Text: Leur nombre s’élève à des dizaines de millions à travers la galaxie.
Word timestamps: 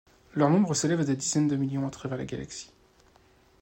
Leur 0.33 0.49
nombre 0.49 0.73
s’élève 0.73 1.01
à 1.01 1.03
des 1.03 1.15
dizaines 1.15 1.47
de 1.47 1.55
millions 1.55 1.85
à 1.85 1.91
travers 1.91 2.17
la 2.17 2.25
galaxie. 2.25 2.73